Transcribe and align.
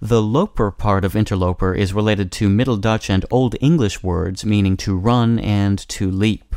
The 0.00 0.22
loper 0.22 0.70
part 0.70 1.04
of 1.04 1.16
interloper 1.16 1.74
is 1.74 1.92
related 1.92 2.30
to 2.32 2.48
Middle 2.48 2.76
Dutch 2.76 3.10
and 3.10 3.24
Old 3.30 3.54
English 3.60 4.02
words 4.02 4.44
meaning 4.44 4.76
to 4.78 4.96
run 4.96 5.38
and 5.38 5.78
to 5.88 6.10
leap. 6.10 6.54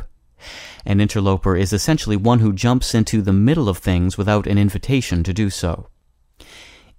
An 0.86 1.00
interloper 1.00 1.56
is 1.56 1.72
essentially 1.72 2.16
one 2.16 2.38
who 2.38 2.52
jumps 2.52 2.94
into 2.94 3.20
the 3.22 3.32
middle 3.32 3.68
of 3.68 3.78
things 3.78 4.16
without 4.16 4.46
an 4.46 4.58
invitation 4.58 5.22
to 5.24 5.32
do 5.32 5.50
so. 5.50 5.88